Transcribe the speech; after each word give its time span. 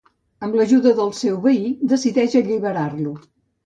Amb 0.47 0.57
l'ajuda 0.59 0.93
del 1.01 1.13
seu 1.19 1.39
veí, 1.45 1.71
decideix 1.95 2.43
alliberar-lo. 2.45 3.19